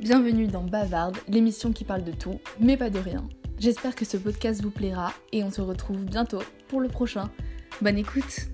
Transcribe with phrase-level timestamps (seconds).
[0.00, 3.28] Bienvenue dans Bavarde, l'émission qui parle de tout, mais pas de rien.
[3.58, 7.30] J'espère que ce podcast vous plaira et on se retrouve bientôt pour le prochain.
[7.82, 8.48] Bonne écoute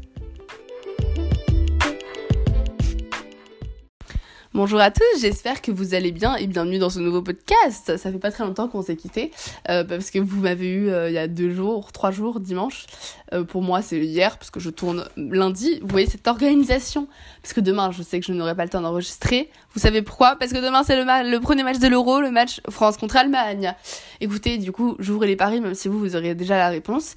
[4.57, 7.99] Bonjour à tous, j'espère que vous allez bien et bienvenue dans ce nouveau podcast.
[7.99, 9.31] Ça fait pas très longtemps qu'on s'est quitté
[9.69, 12.87] euh, parce que vous m'avez eu euh, il y a deux jours, trois jours, dimanche.
[13.35, 15.79] Euh, pour moi, c'est hier parce que je tourne lundi.
[15.83, 17.07] Vous voyez cette organisation?
[17.43, 19.51] Parce que demain, je sais que je n'aurai pas le temps d'enregistrer.
[19.75, 20.37] Vous savez pourquoi?
[20.37, 23.75] Parce que demain, c'est le, le premier match de l'Euro, le match France contre Allemagne.
[24.23, 27.13] Écoutez, du coup, j'ouvre les paris, même si vous, vous auriez déjà la réponse.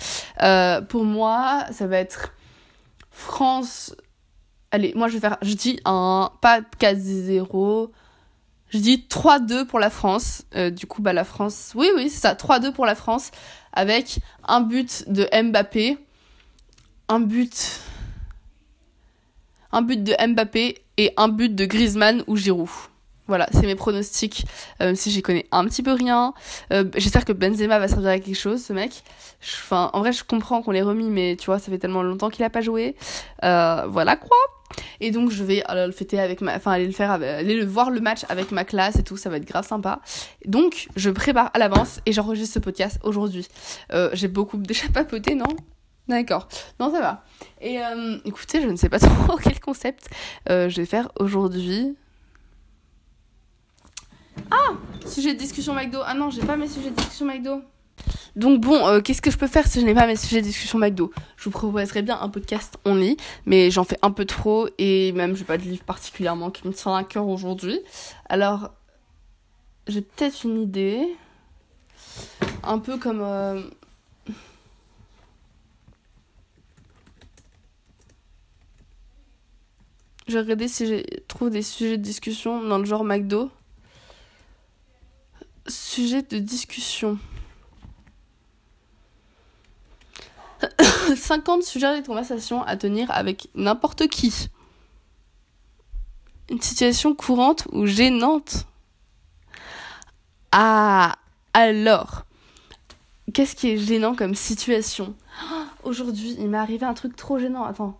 [0.89, 2.33] pour moi, ça va être
[3.11, 3.95] France
[4.71, 7.89] Allez, moi je vais faire, je dis un, pas 4-0,
[8.69, 10.43] je dis 3-2 pour la France.
[10.55, 13.31] Euh, du coup, bah la France, oui, oui, c'est ça, 3-2 pour la France,
[13.73, 15.97] avec un but de Mbappé,
[17.07, 17.79] un but,
[19.71, 22.69] un but de Mbappé et un but de Griezmann ou Giroud.
[23.25, 24.45] Voilà, c'est mes pronostics,
[24.81, 26.33] euh, même si j'y connais un petit peu rien.
[26.73, 29.03] Euh, j'espère que Benzema va servir à quelque chose, ce mec.
[29.41, 32.29] Enfin, en vrai, je comprends qu'on l'ait remis, mais tu vois, ça fait tellement longtemps
[32.29, 32.95] qu'il a pas joué.
[33.41, 34.37] Voilà quoi.
[34.99, 37.89] Et donc, je vais le fêter avec ma, enfin, aller le faire, aller le voir
[37.89, 40.01] le match avec ma classe et tout, ça va être grave sympa.
[40.45, 43.47] Donc, je prépare à l'avance et j'enregistre ce podcast aujourd'hui.
[44.13, 45.47] J'ai beaucoup déjà papoté, non?
[46.07, 46.47] D'accord.
[46.79, 47.23] Non, ça va.
[47.61, 47.79] Et
[48.25, 50.09] écoutez, je ne sais pas trop quel concept
[50.47, 51.95] je vais faire aujourd'hui.
[54.51, 54.73] Ah
[55.05, 55.99] Sujet de discussion McDo.
[56.05, 57.61] Ah non, j'ai pas mes sujets de discussion McDo.
[58.35, 60.45] Donc bon, euh, qu'est-ce que je peux faire si je n'ai pas mes sujets de
[60.45, 61.11] discussion McDo?
[61.37, 65.11] Je vous proposerais bien un podcast on lit, mais j'en fais un peu trop et
[65.13, 67.79] même j'ai pas de livre particulièrement qui me tient à cœur aujourd'hui.
[68.29, 68.71] Alors,
[69.87, 71.01] j'ai peut-être une idée.
[72.63, 73.21] Un peu comme...
[73.21, 73.61] Euh...
[80.27, 83.49] Je vais si j'ai trouve des sujets de discussion dans le genre McDo
[85.69, 87.17] sujet de discussion.
[91.15, 94.49] 50 sujets de conversation à tenir avec n'importe qui.
[96.49, 98.65] Une situation courante ou gênante.
[100.51, 101.15] Ah,
[101.53, 102.25] alors,
[103.33, 105.15] qu'est-ce qui est gênant comme situation?
[105.83, 107.63] Aujourd'hui, il m'est arrivé un truc trop gênant.
[107.63, 107.99] Attends,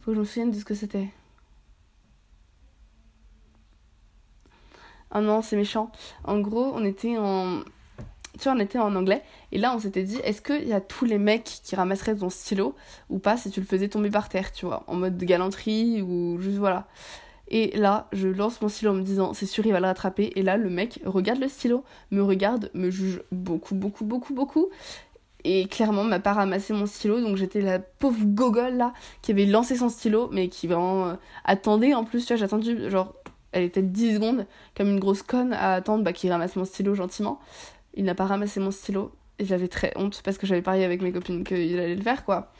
[0.00, 1.08] faut que je me souvienne de ce que c'était.
[5.10, 5.90] Ah non, c'est méchant.
[6.24, 7.62] En gros, on était en.
[8.38, 9.22] Tu vois, on était en anglais.
[9.52, 12.30] Et là, on s'était dit, est-ce qu'il y a tous les mecs qui ramasseraient ton
[12.30, 12.74] stylo
[13.10, 16.02] ou pas si tu le faisais tomber par terre, tu vois, en mode de galanterie
[16.02, 16.86] ou juste voilà.
[17.50, 20.32] Et là, je lance mon stylo en me disant, c'est sûr, il va le rattraper.
[20.36, 24.68] Et là, le mec regarde le stylo, me regarde, me juge beaucoup, beaucoup, beaucoup, beaucoup.
[25.44, 27.20] Et clairement, m'a pas ramassé mon stylo.
[27.20, 31.14] Donc j'étais la pauvre gogole là, qui avait lancé son stylo, mais qui vraiment euh,
[31.44, 32.26] attendait en plus.
[32.26, 33.14] Tu vois, j'ai genre
[33.52, 36.94] elle était 10 secondes comme une grosse conne à attendre bah, qu'il ramasse mon stylo
[36.94, 37.40] gentiment.
[37.98, 41.02] Il n'a pas ramassé mon stylo et j'avais très honte parce que j'avais parié avec
[41.02, 42.52] mes copines qu'il allait le faire quoi.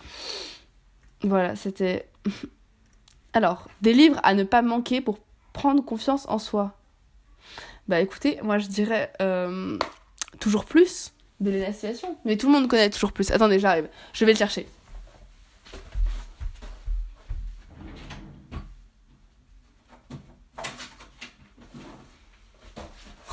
[1.23, 2.11] Voilà, c'était.
[3.33, 5.19] Alors, des livres à ne pas manquer pour
[5.55, 6.75] prendre confiance en soi.
[7.89, 9.79] Bah écoutez, moi je dirais euh,
[10.41, 12.19] toujours plus de l'énonciation.
[12.27, 13.31] Mais tout le monde connaît toujours plus.
[13.31, 13.89] Attendez, j'arrive.
[14.13, 14.67] Je vais le chercher.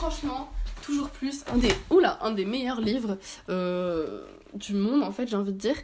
[0.05, 0.51] franchement,
[0.85, 3.17] toujours plus, un des, oula, un des meilleurs livres
[3.49, 4.23] euh,
[4.53, 5.75] du monde, en fait, j'ai envie de dire.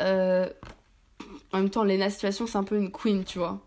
[0.00, 0.48] Euh,
[1.52, 3.60] en même temps, Lena Situation, c'est un peu une queen, tu vois.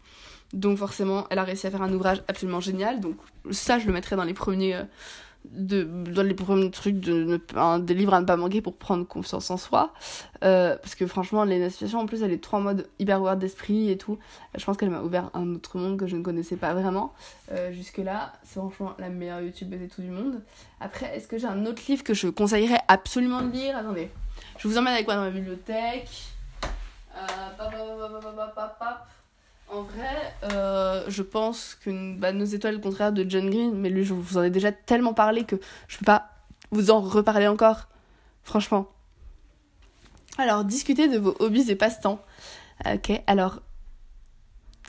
[0.54, 3.00] Donc forcément, elle a réussi à faire un ouvrage absolument génial.
[3.00, 3.18] Donc
[3.52, 4.84] ça, je le mettrai dans les premiers, euh,
[5.46, 9.08] de, dans les premiers trucs de ne, des livres à ne pas manquer pour prendre
[9.08, 9.94] confiance en soi.
[10.44, 13.40] Euh, parce que franchement, Lena Situation, en plus, elle est trop en mode hyper ouverte
[13.40, 14.18] d'esprit et tout.
[14.56, 17.14] Je pense qu'elle m'a ouvert un autre monde que je ne connaissais pas vraiment.
[17.52, 20.42] Euh, jusque-là, c'est franchement la meilleure YouTubeuse et tout du monde.
[20.80, 23.78] Après, est-ce que j'ai un autre livre que je conseillerais absolument de lire?
[23.78, 24.10] Attendez,
[24.58, 26.10] je vous emmène avec moi dans ma bibliothèque.
[27.16, 27.50] Euh,
[29.72, 34.04] en vrai, euh, je pense que Nos étoiles, le contraire de John Green, mais lui,
[34.04, 35.56] je vous en ai déjà tellement parlé que
[35.88, 36.30] je peux pas
[36.72, 37.88] vous en reparler encore.
[38.44, 38.88] Franchement.
[40.38, 42.20] Alors, discutez de vos hobbies et passe-temps.
[42.86, 43.62] Ok, alors,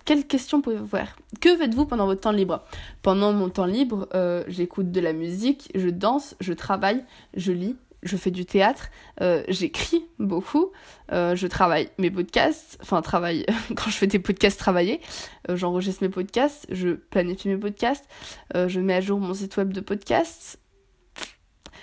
[0.04, 1.16] quelles questions pouvez-vous faire?
[1.40, 2.64] Que faites-vous pendant votre temps libre?
[3.02, 7.76] Pendant mon temps libre, euh, j'écoute de la musique, je danse, je travaille, je lis,
[8.02, 10.72] je fais du théâtre, euh, j'écris beaucoup,
[11.12, 13.44] euh, je travaille mes podcasts, enfin travaille
[13.76, 15.00] quand je fais des podcasts travailler,
[15.48, 18.06] euh, j'enregistre mes podcasts, je planifie mes podcasts,
[18.54, 20.58] je mets à jour mon site web de podcasts.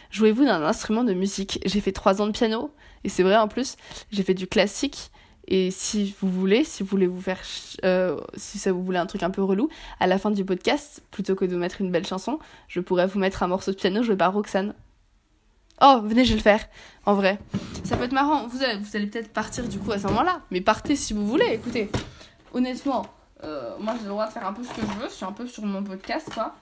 [0.09, 1.59] Jouez-vous d'un instrument de musique?
[1.65, 2.71] J'ai fait trois ans de piano
[3.03, 3.75] et c'est vrai en plus,
[4.09, 5.11] j'ai fait du classique
[5.49, 9.23] Et si vous voulez, si vous voulez vous faire, si ça vous voulez un truc
[9.23, 12.39] un peu relou, à la fin du podcast, plutôt que de mettre une belle chanson,
[12.67, 14.73] je pourrais vous mettre un morceau de piano joué par Roxane.
[15.81, 16.65] Oh, venez, je vais le faire.
[17.05, 17.37] En vrai,
[17.83, 18.47] ça peut être marrant.
[18.47, 21.25] Vous allez, vous allez peut-être partir du coup à ce moment-là, mais partez si vous
[21.25, 21.53] voulez.
[21.53, 21.89] Écoutez,
[22.53, 23.05] honnêtement,
[23.43, 25.07] euh, moi j'ai le droit de faire un peu ce que je veux.
[25.07, 26.55] Je suis un peu sur mon podcast, quoi.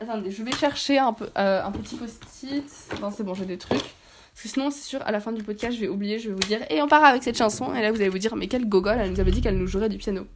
[0.00, 2.64] Attendez, je vais chercher un, peu, euh, un petit post-it.
[3.00, 3.78] Non, c'est bon, j'ai des trucs.
[3.78, 6.34] Parce que sinon, c'est sûr, à la fin du podcast, je vais oublier, je vais
[6.34, 7.74] vous dire, et on part avec cette chanson.
[7.74, 9.66] Et là, vous allez vous dire, mais quelle gogole, elle nous avait dit qu'elle nous
[9.66, 10.26] jouerait du piano.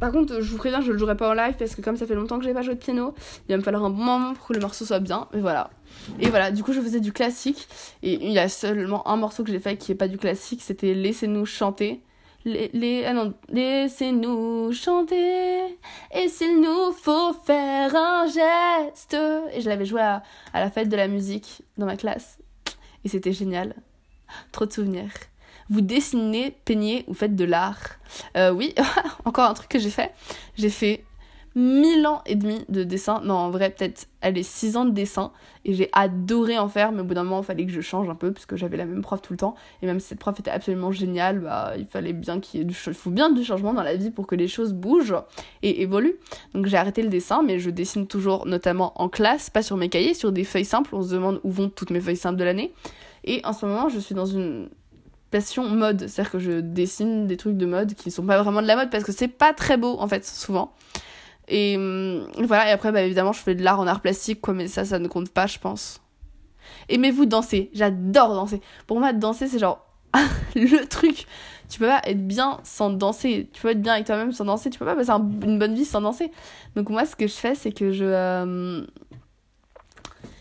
[0.00, 2.06] Par contre, je vous préviens, je le jouerai pas en live parce que comme ça
[2.06, 3.14] fait longtemps que j'ai pas joué de piano,
[3.48, 5.28] il va me falloir un bon moment pour que le morceau soit bien.
[5.34, 5.70] Mais voilà.
[6.18, 7.68] Et voilà, du coup, je faisais du classique.
[8.02, 10.62] Et il y a seulement un morceau que j'ai fait qui est pas du classique,
[10.62, 12.00] c'était Laissez-nous chanter.
[12.46, 15.76] Les, ah non, laissez-nous chanter,
[16.10, 19.14] et s'il nous faut faire un geste.
[19.52, 20.22] Et je l'avais joué à
[20.54, 22.38] la fête de la musique dans ma classe.
[23.04, 23.74] Et c'était génial.
[24.52, 25.10] Trop de souvenirs.
[25.70, 27.78] Vous dessinez, peignez ou faites de l'art.
[28.36, 28.74] Euh, oui,
[29.24, 30.12] encore un truc que j'ai fait.
[30.56, 31.04] J'ai fait
[31.56, 33.20] 1000 ans et demi de dessin.
[33.24, 35.32] Non, en vrai, peut-être, allez, 6 ans de dessin.
[35.64, 38.08] Et j'ai adoré en faire, mais au bout d'un moment, il fallait que je change
[38.08, 39.54] un peu, parce que j'avais la même prof tout le temps.
[39.82, 42.66] Et même si cette prof était absolument géniale, bah, il fallait bien qu'il y ait
[42.66, 45.16] du, il faut bien du changement dans la vie pour que les choses bougent
[45.62, 46.18] et évoluent.
[46.54, 49.88] Donc j'ai arrêté le dessin, mais je dessine toujours, notamment en classe, pas sur mes
[49.88, 50.94] cahiers, sur des feuilles simples.
[50.94, 52.72] On se demande où vont toutes mes feuilles simples de l'année.
[53.24, 54.70] Et en ce moment, je suis dans une
[55.30, 56.08] passion mode.
[56.08, 58.90] C'est-à-dire que je dessine des trucs de mode qui sont pas vraiment de la mode
[58.90, 60.72] parce que c'est pas très beau, en fait, souvent.
[61.48, 64.54] Et hum, voilà, et après, bah, évidemment, je fais de l'art en art plastique, quoi,
[64.54, 66.00] mais ça, ça ne compte pas, je pense.
[66.88, 67.70] Aimez-vous danser?
[67.72, 68.60] J'adore danser.
[68.86, 69.86] Pour moi, danser, c'est genre
[70.54, 71.26] le truc.
[71.68, 73.48] Tu peux pas être bien sans danser.
[73.52, 74.70] Tu peux être bien avec toi-même sans danser.
[74.70, 76.32] Tu peux pas passer une bonne vie sans danser.
[76.74, 78.04] Donc, moi, ce que je fais, c'est que je.
[78.04, 78.84] Euh,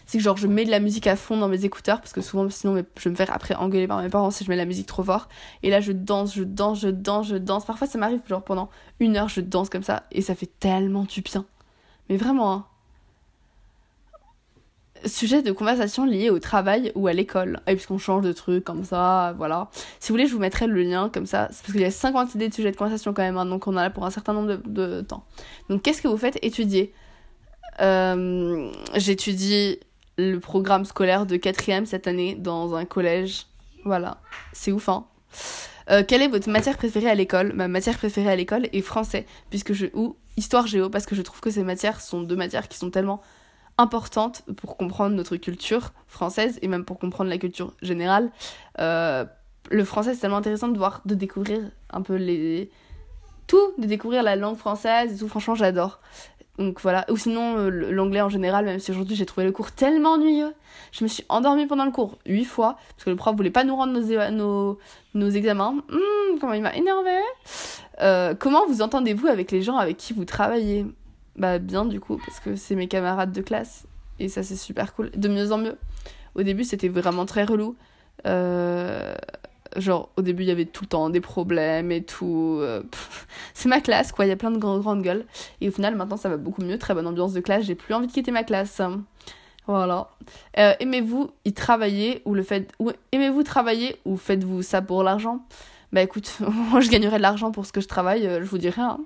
[0.10, 2.22] c'est que genre je mets de la musique à fond dans mes écouteurs parce que
[2.22, 4.66] souvent sinon je vais me faire après engueuler par mes parents si je mets la
[4.66, 5.30] musique trop fort.
[5.62, 7.64] Et là je danse je danse je danse je danse.
[7.64, 11.04] Parfois ça m'arrive genre pendant une heure je danse comme ça et ça fait tellement
[11.04, 11.46] du bien.
[12.10, 12.66] Mais vraiment hein.
[15.06, 17.60] sujet de conversation lié au travail ou à l'école.
[17.68, 19.70] Et puisqu'on change de trucs comme ça voilà.
[20.00, 21.50] Si vous voulez je vous mettrai le lien comme ça.
[21.50, 23.78] Parce qu'il y a 50 idées de sujets de conversation quand même hein, donc on
[23.78, 25.24] a là pour un certain nombre de, de temps.
[25.70, 26.40] Donc qu'est-ce que vous faites?
[26.42, 26.96] Étudier.
[27.80, 29.78] Euh, j'étudie
[30.20, 33.48] le programme scolaire de quatrième cette année dans un collège.
[33.86, 34.18] Voilà,
[34.54, 35.06] c'est ouf, hein.
[35.90, 37.54] Euh, quelle est votre matière préférée à l'école?
[37.54, 41.22] Ma matière préférée à l'école est français, puisque je ou histoire géo, parce que je
[41.22, 43.22] trouve que ces matières sont deux matières qui sont tellement
[43.78, 48.30] importantes pour comprendre notre culture française et même pour comprendre la culture générale.
[48.80, 49.26] Euh,
[49.72, 52.70] le français c'est tellement intéressant de voir, de découvrir un peu les
[53.48, 55.28] tout, de découvrir la langue française et tout.
[55.28, 56.00] Franchement, j'adore.
[56.60, 59.72] Donc voilà, ou sinon euh, l'anglais en général, même si aujourd'hui j'ai trouvé le cours
[59.72, 60.54] tellement ennuyeux.
[60.92, 63.64] Je me suis endormie pendant le cours huit fois, parce que le prof voulait pas
[63.64, 64.78] nous rendre nos, nos,
[65.14, 65.76] nos examens.
[65.90, 67.18] Hum, comment il m'a énervé.
[68.02, 70.86] Euh, comment vous entendez-vous avec les gens avec qui vous travaillez?
[71.38, 73.86] Bah bien du coup, parce que c'est mes camarades de classe,
[74.20, 75.78] et ça c'est super cool, de mieux en mieux.
[76.36, 77.78] Au début c'était vraiment très relou.
[78.28, 79.16] Euh,
[79.80, 82.58] Genre, au début, il y avait tout le temps des problèmes et tout.
[82.62, 82.84] Euh,
[83.54, 84.26] c'est ma classe, quoi.
[84.26, 85.26] Il y a plein de grandes, gueules.
[85.62, 86.78] Et au final, maintenant, ça va beaucoup mieux.
[86.78, 87.66] Très bonne ambiance de classe.
[87.66, 88.82] J'ai plus envie de quitter ma classe.
[89.68, 90.10] Voilà.
[90.58, 92.72] Euh, aimez-vous y travailler ou le fait.
[92.80, 95.46] Ou aimez-vous travailler ou faites-vous ça pour l'argent?
[95.92, 96.38] Bah écoute,
[96.72, 98.82] moi je gagnerais de l'argent pour ce que je travaille, euh, je vous dirais.
[98.82, 99.00] Hein.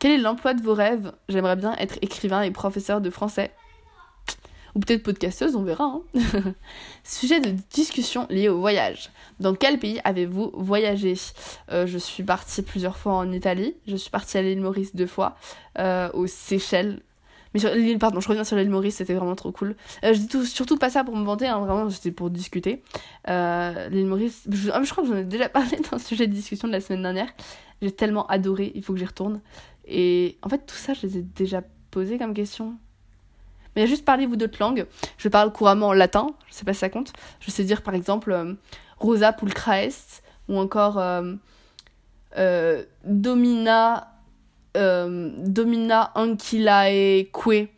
[0.00, 1.12] Quel est l'emploi de vos rêves?
[1.28, 3.52] J'aimerais bien être écrivain et professeur de français
[4.74, 5.84] ou peut-être podcasteuse, on verra.
[5.84, 6.02] Hein.
[7.04, 9.10] Sujet de discussion lié au voyage.
[9.40, 11.14] Dans quel pays avez-vous voyagé?
[11.70, 15.06] Euh, Je suis partie plusieurs fois en Italie, je suis partie à l'île Maurice deux
[15.06, 15.36] fois,
[15.78, 17.00] euh, aux Seychelles.
[17.54, 19.74] Mais sur l'île, pardon, je reviens sur l'île Maurice, c'était vraiment trop cool.
[20.04, 22.82] Euh, je dis tout, surtout pas ça pour me vanter, hein, vraiment, c'était pour discuter.
[23.26, 26.32] l'île Maurice, je, ah, je crois que j'en ai déjà parlé dans le sujet de
[26.32, 27.28] discussion de la semaine dernière.
[27.80, 29.40] J'ai tellement adoré, il faut que j'y retourne.
[29.86, 32.74] Et en fait, tout ça, je les ai déjà posés comme question.
[33.78, 34.86] Mais juste parlez-vous d'autres langues.
[35.18, 37.12] Je parle couramment latin, je sais pas si ça compte.
[37.38, 38.54] Je sais dire par exemple euh,
[38.98, 41.34] Rosa pulcra est ou encore euh,
[42.36, 44.14] euh, Domina
[44.74, 47.68] Domina anquilae que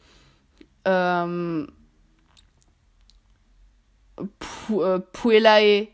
[5.13, 5.89] puelae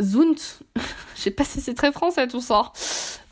[0.00, 0.34] zunt.
[1.14, 2.72] je sais pas si c'est très français tout ça.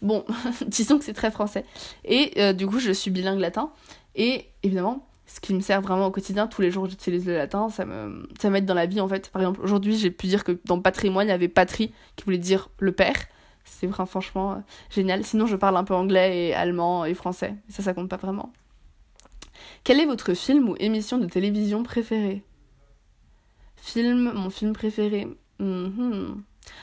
[0.02, 0.22] Bon,
[0.66, 1.64] disons que c'est très français.
[2.04, 3.70] Et du coup, je suis bilingue latin.
[4.14, 6.46] Et évidemment, ce qui me sert vraiment au quotidien.
[6.46, 7.68] Tous les jours, j'utilise le latin.
[7.68, 9.30] Ça me, ça m'aide dans la vie, en fait.
[9.30, 12.38] Par exemple, aujourd'hui, j'ai pu dire que dans patrimoine, il y avait patrie, qui voulait
[12.38, 13.16] dire le père.
[13.64, 14.56] C'est vraiment, franchement, euh,
[14.90, 15.24] génial.
[15.24, 17.54] Sinon, je parle un peu anglais et allemand et français.
[17.68, 18.52] Ça, ça compte pas vraiment.
[19.82, 22.42] Quel est votre film ou émission de télévision préféré
[23.76, 25.28] Film, mon film préféré.
[25.58, 26.42] Mhm.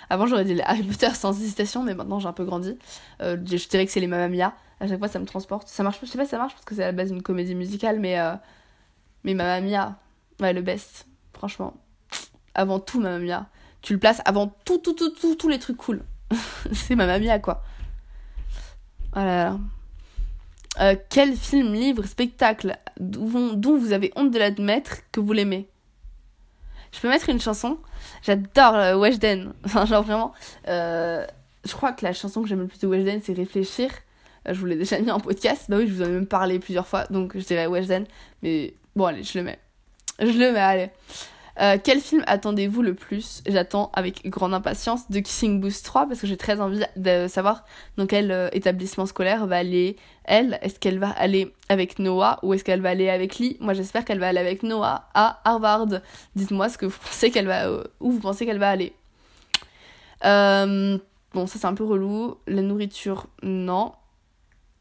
[0.09, 2.77] Avant, j'aurais dit Harry Potter sans hésitation, mais maintenant j'ai un peu grandi.
[3.21, 4.53] Euh, je dirais que c'est les Mamma Mia.
[4.79, 5.67] À chaque fois, ça me transporte.
[5.67, 7.55] Ça marche, je sais pas ça marche parce que c'est à la base une comédie
[7.55, 8.33] musicale, mais, euh,
[9.23, 9.97] mais Mamma Mia,
[10.39, 11.07] ouais, le best.
[11.33, 11.73] Franchement.
[12.55, 13.47] Avant tout, Mamma Mia.
[13.81, 16.03] Tu le places avant tout, tout, tout, tout, tous les trucs cool.
[16.71, 17.63] c'est Mamma Mia, quoi.
[19.13, 19.57] Voilà.
[20.79, 25.69] Euh, quel film, livre, spectacle dont vous avez honte de l'admettre que vous l'aimez?
[26.93, 27.77] Je peux mettre une chanson
[28.21, 29.53] J'adore euh, Weshden.
[29.65, 30.33] Enfin, genre vraiment.
[30.67, 31.25] euh,
[31.65, 33.89] je crois que la chanson que j'aime le plus de Weshden, c'est Réfléchir.
[34.47, 35.65] Euh, je vous l'ai déjà mis en podcast.
[35.69, 37.05] Bah oui, je vous en ai même parlé plusieurs fois.
[37.09, 38.05] Donc je dirais Weshden.
[38.41, 39.59] Mais bon, allez, je le mets.
[40.19, 40.89] Je le mets, allez.
[41.61, 43.43] Euh, quel film attendez-vous le plus?
[43.45, 47.63] J'attends avec grande impatience de Kissing Booth 3 parce que j'ai très envie de savoir
[47.97, 50.57] dans quel euh, établissement scolaire va aller elle.
[50.61, 53.57] Est-ce qu'elle va aller avec Noah ou est-ce qu'elle va aller avec Lee?
[53.59, 56.01] Moi j'espère qu'elle va aller avec Noah à Harvard.
[56.35, 58.93] Dites-moi ce que vous pensez qu'elle va euh, où vous pensez qu'elle va aller.
[60.21, 62.37] Bon, ça c'est un peu relou.
[62.47, 63.93] La nourriture, non.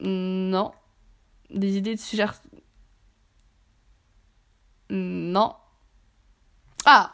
[0.01, 0.73] Non.
[1.51, 2.27] Des idées de sujets.
[4.91, 5.55] Non.
[6.85, 7.13] Ah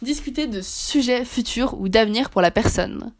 [0.00, 3.12] Discuter de sujets futurs ou d'avenir pour la personne.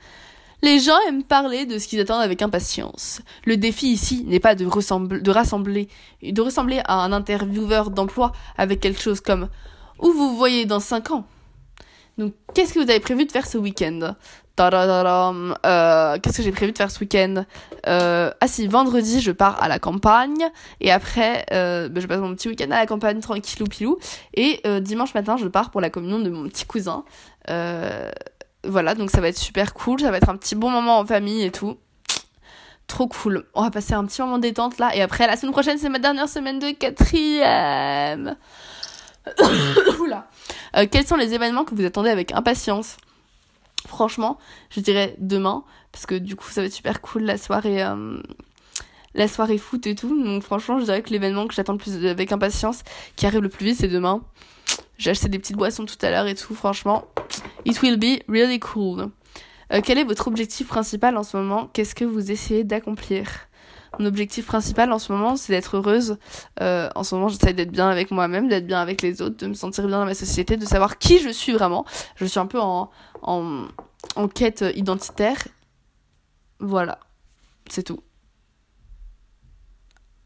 [0.63, 3.21] Les gens aiment parler de ce qu'ils attendent avec impatience.
[3.45, 5.89] Le défi ici n'est pas de, rassembler,
[6.23, 9.49] de ressembler à un intervieweur d'emploi avec quelque chose comme
[10.01, 11.27] où vous voyez dans 5 ans?
[12.19, 14.15] Donc, qu'est-ce que vous avez prévu de faire ce week-end?
[14.61, 17.45] Euh, Qu'est-ce que j'ai prévu de faire ce week-end?
[17.87, 20.49] Euh, Ah si, vendredi, je pars à la campagne.
[20.81, 23.99] Et après, euh, bah, je passe mon petit week-end à la campagne, tranquillou pilou.
[24.35, 27.05] Et dimanche matin, je pars pour la communion de mon petit cousin.
[28.65, 30.01] Voilà, donc ça va être super cool.
[30.01, 31.77] Ça va être un petit bon moment en famille et tout.
[32.87, 33.45] Trop cool.
[33.55, 34.95] On va passer un petit moment détente là.
[34.95, 38.37] Et après, la semaine prochaine, c'est ma dernière semaine de quatrième.
[40.01, 40.29] Oula.
[40.91, 42.97] Quels sont les événements que vous attendez avec impatience?
[43.93, 44.39] Franchement,
[44.71, 48.23] je dirais demain, parce que du coup, ça va être super cool la soirée, euh,
[49.15, 50.25] la soirée foot et tout.
[50.25, 52.85] Donc, franchement, je dirais que l'événement que j'attends le plus avec impatience,
[53.17, 54.23] qui arrive le plus vite, c'est demain.
[54.97, 56.55] J'ai acheté des petites boissons tout à l'heure et tout.
[56.55, 57.05] Franchement,
[57.67, 59.11] it will be really cool.
[59.73, 61.69] Euh, quel est votre objectif principal en ce moment?
[61.75, 63.27] Qu'est-ce que vous essayez d'accomplir?
[63.99, 66.17] Mon objectif principal en ce moment, c'est d'être heureuse.
[66.61, 69.47] Euh, en ce moment, j'essaie d'être bien avec moi-même, d'être bien avec les autres, de
[69.47, 71.85] me sentir bien dans ma société, de savoir qui je suis vraiment.
[72.17, 73.67] Je suis un peu en, en,
[74.17, 75.39] en quête identitaire.
[76.59, 76.99] Voilà,
[77.69, 78.03] c'est tout.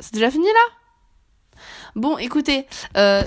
[0.00, 1.60] C'est déjà fini là?
[1.94, 2.66] Bon, écoutez,
[2.96, 3.22] euh...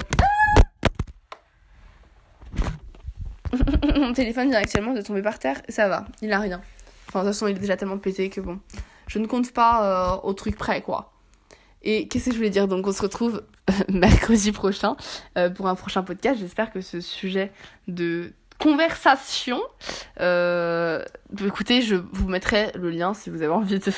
[3.96, 6.62] mon téléphone vient actuellement de tomber par terre, ça va, il a rien.
[7.08, 8.60] Enfin, de toute façon, il est déjà tellement pété que bon,
[9.08, 11.14] je ne compte pas euh, au truc près, quoi.
[11.82, 12.68] Et qu'est-ce que je voulais dire?
[12.68, 13.44] Donc, on se retrouve
[13.90, 14.96] mercredi prochain
[15.38, 16.40] euh, pour un prochain podcast.
[16.40, 17.52] J'espère que ce sujet
[17.88, 19.62] de conversation.
[20.20, 21.04] Euh,
[21.46, 23.92] écoutez, je vous mettrai le lien si vous avez envie de,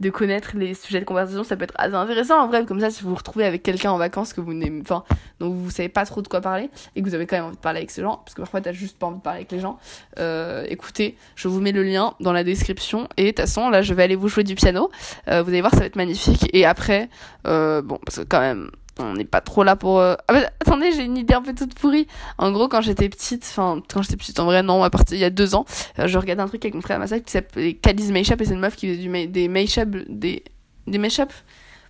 [0.00, 1.44] de connaître les sujets de conversation.
[1.44, 3.92] Ça peut être assez intéressant en vrai, comme ça, si vous vous retrouvez avec quelqu'un
[3.92, 5.04] en vacances que vous n'aimez, enfin,
[5.38, 7.56] dont vous savez pas trop de quoi parler et que vous avez quand même envie
[7.56, 9.52] de parler avec ces gens, parce que parfois t'as juste pas envie de parler avec
[9.52, 9.78] les gens.
[10.18, 13.82] Euh, écoutez, je vous mets le lien dans la description et de toute façon, là,
[13.82, 14.90] je vais aller vous jouer du piano.
[15.28, 16.48] Euh, vous allez voir, ça va être magnifique.
[16.54, 17.10] Et après,
[17.46, 19.98] euh, bon, parce que quand même, on n'est pas trop là pour.
[20.00, 22.06] euh, Ah bah, attendez, j'ai une idée un peu toute pourrie.
[22.38, 25.20] En gros, quand j'étais petite, enfin, quand j'étais petite, en vrai, non, à partir il
[25.20, 25.64] y a deux ans,
[25.98, 28.54] euh, je regardais un truc avec mon frère Massa qui s'appelait Cadiz Mashup et c'est
[28.54, 30.42] une meuf qui faisait du ma- des mashup, des,
[30.86, 31.30] des mashup,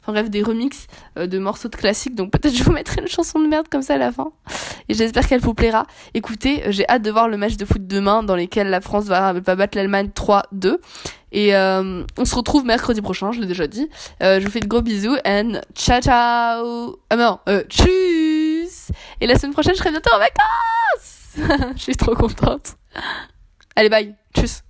[0.02, 0.87] enfin bref, des remixes
[1.19, 2.14] euh, de morceaux de classiques.
[2.14, 4.30] Donc peut-être je vous mettrai une chanson de merde comme ça à la fin.
[4.88, 5.87] Et j'espère qu'elle vous plaira.
[6.14, 9.33] Écoutez, j'ai hâte de voir le match de foot demain dans lequel la France va,
[9.33, 10.76] va battre l'Allemagne 3-2.
[11.32, 13.88] Et euh, on se retrouve mercredi prochain, je l'ai déjà dit.
[14.22, 16.99] Euh, je vous fais de gros bisous and ciao ciao.
[17.10, 18.90] Ah non, euh, tchuss.
[19.20, 21.72] Et la semaine prochaine, je serai bientôt en vacances.
[21.76, 22.76] je suis trop contente.
[23.76, 24.14] Allez, bye.
[24.37, 24.62] Tchuss.